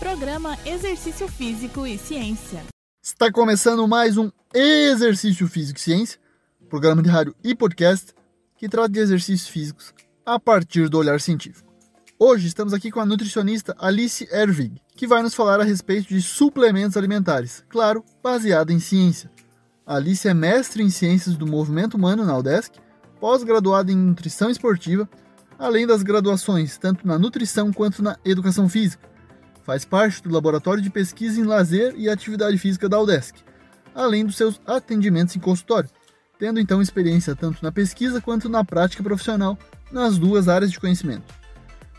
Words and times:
Programa 0.00 0.56
Exercício 0.64 1.28
Físico 1.28 1.86
e 1.86 1.98
Ciência. 1.98 2.64
Está 3.02 3.30
começando 3.30 3.86
mais 3.86 4.16
um 4.16 4.30
Exercício 4.54 5.46
Físico 5.46 5.78
e 5.78 5.82
Ciência, 5.82 6.18
programa 6.70 7.02
de 7.02 7.10
rádio 7.10 7.36
e 7.44 7.54
podcast 7.54 8.14
que 8.56 8.66
trata 8.66 8.88
de 8.88 8.98
exercícios 8.98 9.46
físicos 9.46 9.92
a 10.24 10.40
partir 10.40 10.88
do 10.88 10.96
olhar 10.96 11.20
científico. 11.20 11.70
Hoje 12.18 12.46
estamos 12.46 12.72
aqui 12.72 12.90
com 12.90 12.98
a 12.98 13.04
nutricionista 13.04 13.76
Alice 13.78 14.26
Ervig, 14.32 14.80
que 14.96 15.06
vai 15.06 15.22
nos 15.22 15.34
falar 15.34 15.60
a 15.60 15.64
respeito 15.64 16.08
de 16.08 16.22
suplementos 16.22 16.96
alimentares, 16.96 17.62
claro, 17.68 18.02
baseada 18.22 18.72
em 18.72 18.80
ciência. 18.80 19.30
Alice 19.84 20.26
é 20.26 20.32
mestre 20.32 20.82
em 20.82 20.88
Ciências 20.88 21.36
do 21.36 21.46
Movimento 21.46 21.98
Humano 21.98 22.24
na 22.24 22.38
UDESC, 22.38 22.72
pós-graduada 23.20 23.92
em 23.92 23.96
Nutrição 23.96 24.48
Esportiva, 24.48 25.06
além 25.58 25.86
das 25.86 26.02
graduações 26.02 26.78
tanto 26.78 27.06
na 27.06 27.18
nutrição 27.18 27.70
quanto 27.70 28.02
na 28.02 28.16
educação 28.24 28.66
física 28.66 29.09
Faz 29.70 29.84
parte 29.84 30.20
do 30.20 30.34
Laboratório 30.34 30.82
de 30.82 30.90
Pesquisa 30.90 31.40
em 31.40 31.44
Lazer 31.44 31.94
e 31.96 32.08
Atividade 32.08 32.58
Física 32.58 32.88
da 32.88 33.00
UDESC, 33.00 33.38
além 33.94 34.26
dos 34.26 34.36
seus 34.36 34.60
atendimentos 34.66 35.36
em 35.36 35.38
consultório, 35.38 35.88
tendo 36.40 36.58
então 36.58 36.82
experiência 36.82 37.36
tanto 37.36 37.62
na 37.62 37.70
pesquisa 37.70 38.20
quanto 38.20 38.48
na 38.48 38.64
prática 38.64 39.00
profissional 39.00 39.56
nas 39.92 40.18
duas 40.18 40.48
áreas 40.48 40.72
de 40.72 40.80
conhecimento. 40.80 41.32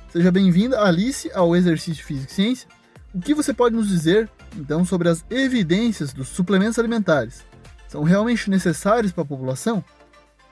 Seja 0.10 0.30
bem-vinda, 0.30 0.82
Alice, 0.82 1.32
ao 1.34 1.56
Exercício 1.56 2.04
Físico 2.04 2.30
e 2.30 2.36
Ciência. 2.36 2.68
O 3.14 3.22
que 3.22 3.34
você 3.34 3.54
pode 3.54 3.74
nos 3.74 3.88
dizer, 3.88 4.30
então, 4.58 4.84
sobre 4.84 5.08
as 5.08 5.24
evidências 5.30 6.12
dos 6.12 6.28
suplementos 6.28 6.78
alimentares? 6.78 7.46
São 7.88 8.04
realmente 8.04 8.50
necessários 8.50 9.14
para 9.14 9.24
a 9.24 9.28
população? 9.28 9.82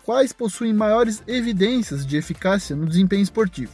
Quais 0.05 0.31
possuem 0.31 0.71
maiores 0.71 1.21
evidências 1.27 2.05
de 2.05 2.15
eficácia 2.15 2.77
no 2.77 2.85
desempenho 2.85 3.23
esportivo? 3.23 3.73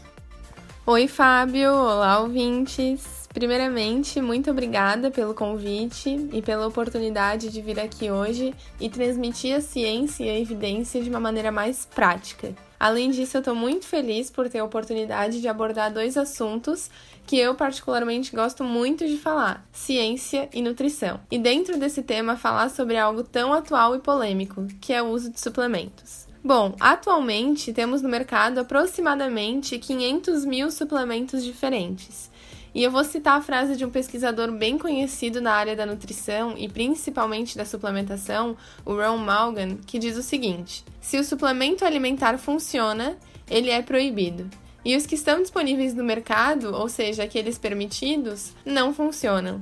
Oi, 0.87 1.07
Fábio! 1.07 1.71
Olá, 1.71 2.21
ouvintes! 2.21 3.24
Primeiramente, 3.35 4.21
muito 4.21 4.49
obrigada 4.49 5.11
pelo 5.11 5.33
convite 5.33 6.29
e 6.31 6.41
pela 6.41 6.67
oportunidade 6.67 7.49
de 7.49 7.61
vir 7.61 7.77
aqui 7.77 8.09
hoje 8.09 8.55
e 8.79 8.89
transmitir 8.89 9.53
a 9.57 9.59
ciência 9.59 10.23
e 10.23 10.29
a 10.29 10.39
evidência 10.39 11.03
de 11.03 11.09
uma 11.09 11.19
maneira 11.19 11.51
mais 11.51 11.85
prática. 11.85 12.55
Além 12.79 13.11
disso, 13.11 13.35
eu 13.35 13.39
estou 13.39 13.53
muito 13.53 13.85
feliz 13.85 14.31
por 14.31 14.49
ter 14.49 14.59
a 14.59 14.63
oportunidade 14.63 15.41
de 15.41 15.49
abordar 15.49 15.91
dois 15.91 16.15
assuntos 16.15 16.89
que 17.27 17.37
eu 17.37 17.53
particularmente 17.55 18.33
gosto 18.33 18.63
muito 18.63 19.05
de 19.05 19.17
falar: 19.17 19.67
ciência 19.69 20.47
e 20.53 20.61
nutrição. 20.61 21.19
E 21.29 21.37
dentro 21.37 21.77
desse 21.77 22.03
tema, 22.03 22.37
falar 22.37 22.69
sobre 22.69 22.97
algo 22.97 23.21
tão 23.21 23.51
atual 23.51 23.97
e 23.97 23.99
polêmico, 23.99 24.65
que 24.79 24.93
é 24.93 25.03
o 25.03 25.07
uso 25.07 25.29
de 25.29 25.41
suplementos. 25.41 26.25
Bom, 26.41 26.73
atualmente 26.79 27.73
temos 27.73 28.01
no 28.01 28.07
mercado 28.07 28.59
aproximadamente 28.59 29.77
500 29.77 30.45
mil 30.45 30.71
suplementos 30.71 31.43
diferentes. 31.43 32.29
E 32.75 32.83
eu 32.83 32.91
vou 32.91 33.05
citar 33.05 33.37
a 33.37 33.41
frase 33.41 33.77
de 33.77 33.85
um 33.85 33.89
pesquisador 33.89 34.51
bem 34.51 34.77
conhecido 34.77 35.39
na 35.39 35.53
área 35.53 35.77
da 35.77 35.85
nutrição 35.85 36.55
e 36.57 36.67
principalmente 36.67 37.57
da 37.57 37.63
suplementação, 37.63 38.57
o 38.83 38.93
Ron 38.93 39.17
Malgan, 39.17 39.77
que 39.77 39.97
diz 39.97 40.17
o 40.17 40.21
seguinte: 40.21 40.83
se 40.99 41.17
o 41.17 41.23
suplemento 41.23 41.85
alimentar 41.85 42.37
funciona, 42.37 43.15
ele 43.49 43.69
é 43.69 43.81
proibido. 43.81 44.49
E 44.83 44.93
os 44.93 45.05
que 45.05 45.15
estão 45.15 45.41
disponíveis 45.41 45.93
no 45.93 46.03
mercado, 46.03 46.75
ou 46.75 46.89
seja, 46.89 47.23
aqueles 47.23 47.57
permitidos, 47.57 48.51
não 48.65 48.93
funcionam. 48.93 49.61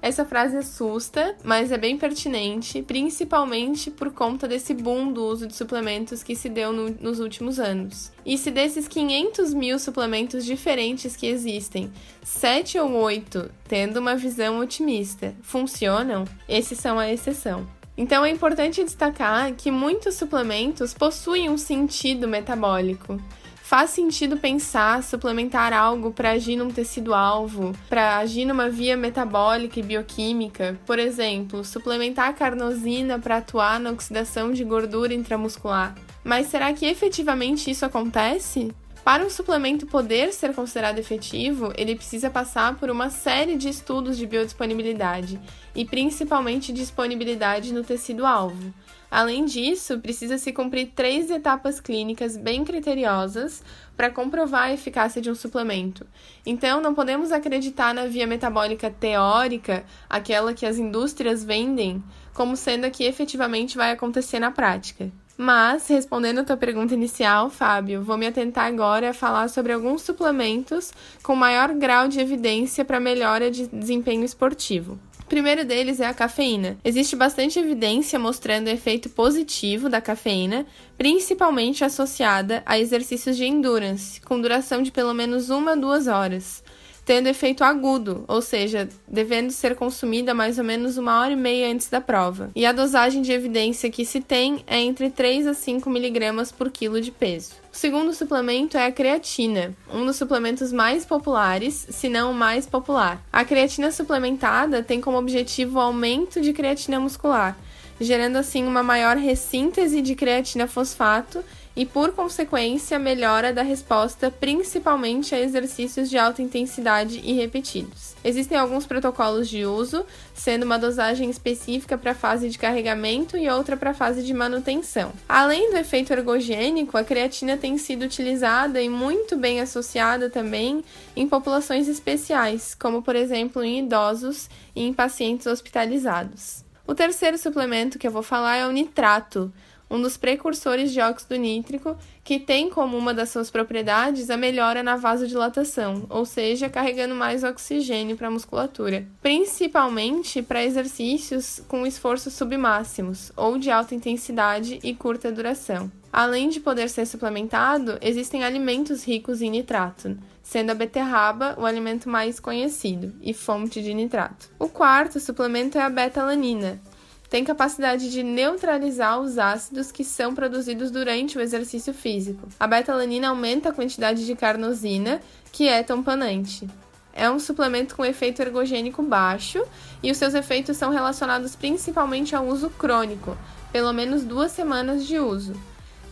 Essa 0.00 0.24
frase 0.24 0.56
assusta, 0.56 1.36
mas 1.42 1.72
é 1.72 1.78
bem 1.78 1.98
pertinente, 1.98 2.82
principalmente 2.82 3.90
por 3.90 4.12
conta 4.12 4.46
desse 4.46 4.72
boom 4.72 5.12
do 5.12 5.24
uso 5.24 5.46
de 5.46 5.56
suplementos 5.56 6.22
que 6.22 6.36
se 6.36 6.48
deu 6.48 6.72
no, 6.72 6.90
nos 7.00 7.18
últimos 7.18 7.58
anos. 7.58 8.12
E 8.24 8.38
se 8.38 8.50
desses 8.50 8.86
500 8.86 9.52
mil 9.52 9.78
suplementos 9.78 10.44
diferentes 10.44 11.16
que 11.16 11.26
existem, 11.26 11.90
7 12.22 12.78
ou 12.78 12.92
8, 12.92 13.50
tendo 13.66 13.98
uma 13.98 14.14
visão 14.14 14.60
otimista, 14.60 15.34
funcionam, 15.42 16.24
esses 16.48 16.78
são 16.78 16.98
a 16.98 17.10
exceção. 17.12 17.66
Então 17.96 18.24
é 18.24 18.30
importante 18.30 18.84
destacar 18.84 19.52
que 19.54 19.72
muitos 19.72 20.14
suplementos 20.14 20.94
possuem 20.94 21.50
um 21.50 21.58
sentido 21.58 22.28
metabólico. 22.28 23.20
Faz 23.68 23.90
sentido 23.90 24.38
pensar 24.38 25.02
suplementar 25.02 25.74
algo 25.74 26.10
para 26.10 26.30
agir 26.30 26.56
num 26.56 26.70
tecido-alvo, 26.70 27.74
para 27.86 28.16
agir 28.16 28.46
numa 28.46 28.70
via 28.70 28.96
metabólica 28.96 29.78
e 29.78 29.82
bioquímica? 29.82 30.80
Por 30.86 30.98
exemplo, 30.98 31.62
suplementar 31.62 32.34
carnosina 32.34 33.18
para 33.18 33.36
atuar 33.36 33.78
na 33.78 33.90
oxidação 33.90 34.52
de 34.52 34.64
gordura 34.64 35.12
intramuscular. 35.12 35.94
Mas 36.24 36.46
será 36.46 36.72
que 36.72 36.86
efetivamente 36.86 37.70
isso 37.70 37.84
acontece? 37.84 38.74
Para 39.08 39.24
um 39.24 39.30
suplemento 39.30 39.86
poder 39.86 40.34
ser 40.34 40.54
considerado 40.54 40.98
efetivo, 40.98 41.72
ele 41.78 41.96
precisa 41.96 42.28
passar 42.28 42.76
por 42.76 42.90
uma 42.90 43.08
série 43.08 43.56
de 43.56 43.66
estudos 43.66 44.18
de 44.18 44.26
biodisponibilidade 44.26 45.40
e 45.74 45.82
principalmente 45.82 46.74
disponibilidade 46.74 47.72
no 47.72 47.82
tecido-alvo. 47.82 48.70
Além 49.10 49.46
disso, 49.46 49.98
precisa 49.98 50.36
se 50.36 50.52
cumprir 50.52 50.92
três 50.94 51.30
etapas 51.30 51.80
clínicas 51.80 52.36
bem 52.36 52.62
criteriosas 52.62 53.64
para 53.96 54.10
comprovar 54.10 54.64
a 54.64 54.74
eficácia 54.74 55.22
de 55.22 55.30
um 55.30 55.34
suplemento. 55.34 56.06
Então, 56.44 56.78
não 56.78 56.94
podemos 56.94 57.32
acreditar 57.32 57.94
na 57.94 58.04
via 58.04 58.26
metabólica 58.26 58.90
teórica, 58.90 59.86
aquela 60.06 60.52
que 60.52 60.66
as 60.66 60.76
indústrias 60.76 61.42
vendem, 61.42 62.04
como 62.34 62.58
sendo 62.58 62.84
a 62.84 62.90
que 62.90 63.04
efetivamente 63.04 63.74
vai 63.74 63.90
acontecer 63.90 64.38
na 64.38 64.50
prática. 64.50 65.10
Mas, 65.40 65.86
respondendo 65.86 66.40
a 66.40 66.44
tua 66.44 66.56
pergunta 66.56 66.94
inicial, 66.94 67.48
Fábio, 67.48 68.02
vou 68.02 68.18
me 68.18 68.26
atentar 68.26 68.66
agora 68.66 69.10
a 69.10 69.14
falar 69.14 69.48
sobre 69.48 69.72
alguns 69.72 70.02
suplementos 70.02 70.92
com 71.22 71.36
maior 71.36 71.72
grau 71.74 72.08
de 72.08 72.18
evidência 72.18 72.84
para 72.84 72.98
melhora 72.98 73.48
de 73.48 73.68
desempenho 73.68 74.24
esportivo. 74.24 74.98
O 75.20 75.24
primeiro 75.28 75.64
deles 75.64 76.00
é 76.00 76.06
a 76.06 76.14
cafeína. 76.14 76.76
Existe 76.84 77.14
bastante 77.14 77.56
evidência 77.56 78.18
mostrando 78.18 78.66
o 78.66 78.70
efeito 78.70 79.08
positivo 79.10 79.88
da 79.88 80.00
cafeína, 80.00 80.66
principalmente 80.96 81.84
associada 81.84 82.60
a 82.66 82.76
exercícios 82.76 83.36
de 83.36 83.44
endurance, 83.44 84.20
com 84.22 84.40
duração 84.40 84.82
de 84.82 84.90
pelo 84.90 85.14
menos 85.14 85.50
uma 85.50 85.72
a 85.72 85.76
duas 85.76 86.08
horas 86.08 86.64
tendo 87.08 87.26
efeito 87.26 87.64
agudo, 87.64 88.22
ou 88.28 88.42
seja, 88.42 88.86
devendo 89.08 89.50
ser 89.50 89.74
consumida 89.74 90.34
mais 90.34 90.58
ou 90.58 90.64
menos 90.64 90.98
uma 90.98 91.18
hora 91.18 91.32
e 91.32 91.36
meia 91.36 91.72
antes 91.72 91.88
da 91.88 92.02
prova. 92.02 92.50
E 92.54 92.66
a 92.66 92.70
dosagem 92.70 93.22
de 93.22 93.32
evidência 93.32 93.90
que 93.90 94.04
se 94.04 94.20
tem 94.20 94.62
é 94.66 94.78
entre 94.78 95.08
3 95.08 95.46
a 95.46 95.54
5 95.54 95.88
miligramas 95.88 96.52
por 96.52 96.70
quilo 96.70 97.00
de 97.00 97.10
peso. 97.10 97.52
O 97.72 97.76
segundo 97.78 98.12
suplemento 98.12 98.76
é 98.76 98.84
a 98.84 98.92
creatina, 98.92 99.74
um 99.90 100.04
dos 100.04 100.16
suplementos 100.16 100.70
mais 100.70 101.06
populares, 101.06 101.86
se 101.88 102.10
não 102.10 102.32
o 102.32 102.34
mais 102.34 102.66
popular. 102.66 103.24
A 103.32 103.42
creatina 103.42 103.90
suplementada 103.90 104.82
tem 104.82 105.00
como 105.00 105.16
objetivo 105.16 105.78
o 105.78 105.80
aumento 105.80 106.42
de 106.42 106.52
creatina 106.52 107.00
muscular, 107.00 107.56
gerando 107.98 108.36
assim 108.36 108.66
uma 108.66 108.82
maior 108.82 109.16
ressíntese 109.16 110.02
de 110.02 110.14
creatina 110.14 110.68
fosfato 110.68 111.42
e, 111.78 111.86
por 111.86 112.10
consequência, 112.10 112.98
melhora 112.98 113.52
da 113.52 113.62
resposta, 113.62 114.32
principalmente 114.32 115.32
a 115.32 115.40
exercícios 115.40 116.10
de 116.10 116.18
alta 116.18 116.42
intensidade 116.42 117.20
e 117.22 117.32
repetidos. 117.34 118.16
Existem 118.24 118.58
alguns 118.58 118.84
protocolos 118.84 119.48
de 119.48 119.64
uso, 119.64 120.04
sendo 120.34 120.64
uma 120.64 120.76
dosagem 120.76 121.30
específica 121.30 121.96
para 121.96 122.10
a 122.10 122.16
fase 122.16 122.50
de 122.50 122.58
carregamento 122.58 123.36
e 123.36 123.48
outra 123.48 123.76
para 123.76 123.90
a 123.90 123.94
fase 123.94 124.24
de 124.24 124.34
manutenção. 124.34 125.12
Além 125.28 125.70
do 125.70 125.76
efeito 125.76 126.12
ergogênico, 126.12 126.98
a 126.98 127.04
creatina 127.04 127.56
tem 127.56 127.78
sido 127.78 128.02
utilizada 128.02 128.82
e 128.82 128.88
muito 128.88 129.36
bem 129.36 129.60
associada 129.60 130.28
também 130.28 130.82
em 131.14 131.28
populações 131.28 131.86
especiais, 131.86 132.74
como 132.74 133.02
por 133.02 133.14
exemplo 133.14 133.62
em 133.62 133.78
idosos 133.84 134.50
e 134.74 134.82
em 134.82 134.92
pacientes 134.92 135.46
hospitalizados. 135.46 136.64
O 136.84 136.94
terceiro 136.94 137.38
suplemento 137.38 138.00
que 138.00 138.06
eu 138.08 138.10
vou 138.10 138.22
falar 138.22 138.56
é 138.56 138.66
o 138.66 138.72
nitrato 138.72 139.52
um 139.90 140.00
dos 140.00 140.16
precursores 140.16 140.92
de 140.92 141.00
óxido 141.00 141.36
nítrico, 141.36 141.96
que 142.22 142.38
tem 142.38 142.68
como 142.68 142.96
uma 142.96 143.14
das 143.14 143.30
suas 143.30 143.50
propriedades 143.50 144.30
a 144.30 144.36
melhora 144.36 144.82
na 144.82 144.96
vasodilatação, 144.96 146.06
ou 146.10 146.24
seja, 146.24 146.68
carregando 146.68 147.14
mais 147.14 147.42
oxigênio 147.42 148.16
para 148.16 148.28
a 148.28 148.30
musculatura, 148.30 149.06
principalmente 149.22 150.42
para 150.42 150.64
exercícios 150.64 151.62
com 151.66 151.86
esforços 151.86 152.34
submáximos 152.34 153.32
ou 153.36 153.58
de 153.58 153.70
alta 153.70 153.94
intensidade 153.94 154.78
e 154.82 154.94
curta 154.94 155.32
duração. 155.32 155.90
Além 156.12 156.48
de 156.48 156.58
poder 156.58 156.88
ser 156.88 157.06
suplementado, 157.06 157.98
existem 158.00 158.42
alimentos 158.42 159.04
ricos 159.04 159.42
em 159.42 159.50
nitrato, 159.50 160.16
sendo 160.42 160.70
a 160.70 160.74
beterraba 160.74 161.54
o 161.58 161.66
alimento 161.66 162.08
mais 162.08 162.40
conhecido 162.40 163.14
e 163.20 163.34
fonte 163.34 163.82
de 163.82 163.92
nitrato. 163.92 164.48
O 164.58 164.68
quarto 164.68 165.20
suplemento 165.20 165.76
é 165.76 165.82
a 165.82 165.90
betalanina, 165.90 166.80
tem 167.28 167.44
capacidade 167.44 168.10
de 168.10 168.22
neutralizar 168.22 169.20
os 169.20 169.38
ácidos 169.38 169.92
que 169.92 170.02
são 170.02 170.34
produzidos 170.34 170.90
durante 170.90 171.36
o 171.36 171.40
exercício 171.40 171.92
físico. 171.92 172.48
A 172.58 172.66
betalanina 172.66 173.28
aumenta 173.28 173.68
a 173.68 173.72
quantidade 173.72 174.24
de 174.24 174.34
carnosina, 174.34 175.20
que 175.52 175.68
é 175.68 175.82
tamponante. 175.82 176.68
É 177.12 177.28
um 177.30 177.38
suplemento 177.38 177.96
com 177.96 178.04
efeito 178.04 178.40
ergogênico 178.40 179.02
baixo 179.02 179.62
e 180.02 180.10
os 180.10 180.16
seus 180.16 180.34
efeitos 180.34 180.76
são 180.76 180.90
relacionados 180.90 181.56
principalmente 181.56 182.34
ao 182.34 182.46
uso 182.46 182.70
crônico, 182.70 183.36
pelo 183.72 183.92
menos 183.92 184.22
duas 184.22 184.52
semanas 184.52 185.04
de 185.04 185.18
uso. 185.18 185.52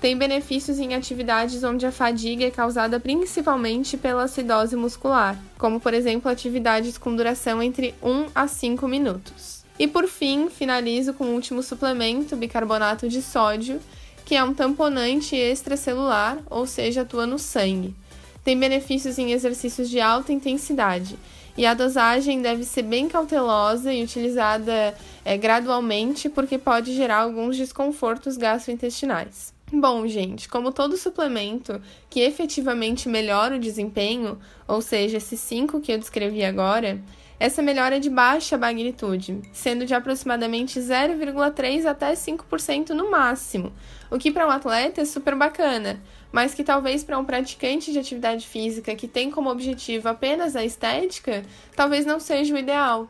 Tem 0.00 0.16
benefícios 0.16 0.78
em 0.78 0.94
atividades 0.94 1.64
onde 1.64 1.86
a 1.86 1.92
fadiga 1.92 2.44
é 2.44 2.50
causada 2.50 3.00
principalmente 3.00 3.96
pela 3.96 4.24
acidose 4.24 4.76
muscular, 4.76 5.38
como 5.56 5.80
por 5.80 5.94
exemplo 5.94 6.30
atividades 6.30 6.98
com 6.98 7.16
duração 7.16 7.62
entre 7.62 7.94
1 8.02 8.26
a 8.34 8.46
5 8.46 8.86
minutos. 8.86 9.56
E 9.78 9.87
por 9.87 10.08
fim, 10.08 10.49
finalizo 10.49 11.12
com 11.12 11.25
o 11.25 11.34
último 11.34 11.62
suplemento, 11.62 12.37
bicarbonato 12.37 13.08
de 13.08 13.20
sódio, 13.20 13.81
que 14.25 14.34
é 14.34 14.43
um 14.43 14.55
tamponante 14.55 15.37
extracelular, 15.37 16.38
ou 16.49 16.67
seja, 16.67 17.02
atua 17.02 17.26
no 17.26 17.38
sangue. 17.38 17.94
Tem 18.43 18.58
benefícios 18.58 19.19
em 19.19 19.32
exercícios 19.32 19.90
de 19.90 20.00
alta 20.00 20.32
intensidade 20.32 21.19
e 21.56 21.64
a 21.64 21.75
dosagem 21.75 22.43
deve 22.43 22.64
ser 22.64 22.82
bem 22.82 23.08
cautelosa 23.08 23.93
e 23.93 24.02
utilizada 24.02 24.94
é, 25.25 25.37
gradualmente, 25.37 26.28
porque 26.28 26.58
pode 26.58 26.94
gerar 26.94 27.19
alguns 27.19 27.56
desconfortos 27.56 28.37
gastrointestinais. 28.37 29.55
Bom, 29.73 30.06
gente, 30.06 30.49
como 30.49 30.70
todo 30.70 30.96
suplemento 30.96 31.81
que 32.08 32.20
efetivamente 32.20 33.08
melhora 33.08 33.56
o 33.56 33.61
desempenho, 33.61 34.38
ou 34.69 34.81
seja, 34.81 35.17
esses 35.17 35.40
cinco 35.40 35.81
que 35.81 35.90
eu 35.90 35.99
descrevi 35.99 36.44
agora, 36.44 37.02
essa 37.38 37.61
melhora 37.61 37.97
é 37.97 38.00
de 38.00 38.09
baixa 38.09 38.56
magnitude, 38.56 39.43
sendo 39.53 39.85
de 39.85 39.94
aproximadamente 39.94 40.81
0,3 40.81 41.85
até 41.85 42.12
5% 42.12 42.91
no 42.91 43.11
máximo, 43.11 43.73
o 44.11 44.19
que 44.19 44.31
para 44.31 44.47
um 44.47 44.50
atleta 44.50 45.03
é 45.03 45.05
super 45.05 45.35
bacana, 45.35 46.03
mas 46.33 46.55
que 46.55 46.65
talvez 46.65 47.05
para 47.05 47.19
um 47.19 47.25
praticante 47.25 47.93
de 47.93 47.99
atividade 47.99 48.47
física 48.47 48.94
que 48.94 49.06
tem 49.06 49.31
como 49.31 49.50
objetivo 49.50 50.09
apenas 50.09 50.56
a 50.56 50.65
estética, 50.65 51.43
talvez 51.75 52.06
não 52.06 52.19
seja 52.19 52.55
o 52.55 52.59
ideal. 52.59 53.09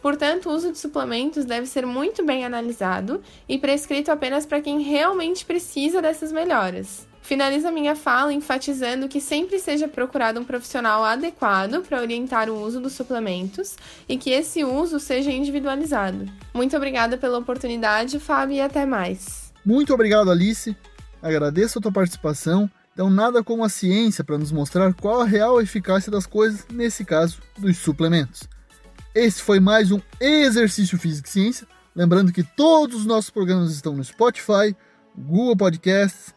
Portanto, 0.00 0.48
o 0.48 0.52
uso 0.52 0.72
de 0.72 0.78
suplementos 0.78 1.44
deve 1.44 1.66
ser 1.66 1.84
muito 1.84 2.24
bem 2.24 2.44
analisado 2.44 3.22
e 3.48 3.58
prescrito 3.58 4.10
apenas 4.10 4.46
para 4.46 4.60
quem 4.60 4.80
realmente 4.80 5.44
precisa 5.44 6.00
dessas 6.00 6.32
melhoras. 6.32 7.06
Finalizo 7.26 7.66
a 7.66 7.72
minha 7.72 7.96
fala 7.96 8.32
enfatizando 8.32 9.08
que 9.08 9.20
sempre 9.20 9.58
seja 9.58 9.88
procurado 9.88 10.38
um 10.38 10.44
profissional 10.44 11.02
adequado 11.02 11.82
para 11.82 12.00
orientar 12.00 12.48
o 12.48 12.62
uso 12.64 12.80
dos 12.80 12.92
suplementos 12.92 13.74
e 14.08 14.16
que 14.16 14.30
esse 14.30 14.64
uso 14.64 15.00
seja 15.00 15.32
individualizado. 15.32 16.24
Muito 16.54 16.76
obrigada 16.76 17.18
pela 17.18 17.38
oportunidade, 17.38 18.20
Fábio, 18.20 18.54
e 18.54 18.60
até 18.60 18.86
mais. 18.86 19.52
Muito 19.64 19.92
obrigado, 19.92 20.30
Alice. 20.30 20.76
Agradeço 21.20 21.80
a 21.80 21.82
tua 21.82 21.90
participação. 21.90 22.70
Então, 22.92 23.10
nada 23.10 23.42
como 23.42 23.64
a 23.64 23.68
ciência 23.68 24.22
para 24.22 24.38
nos 24.38 24.52
mostrar 24.52 24.94
qual 24.94 25.20
a 25.20 25.24
real 25.24 25.60
eficácia 25.60 26.12
das 26.12 26.26
coisas, 26.26 26.64
nesse 26.72 27.04
caso, 27.04 27.42
dos 27.58 27.76
suplementos. 27.78 28.44
Esse 29.12 29.42
foi 29.42 29.58
mais 29.58 29.90
um 29.90 30.00
Exercício 30.20 30.96
Físico 30.96 31.26
e 31.26 31.32
Ciência. 31.32 31.66
Lembrando 31.92 32.32
que 32.32 32.44
todos 32.44 33.00
os 33.00 33.04
nossos 33.04 33.30
programas 33.30 33.72
estão 33.72 33.96
no 33.96 34.04
Spotify, 34.04 34.76
Google 35.18 35.56
Podcasts, 35.56 36.36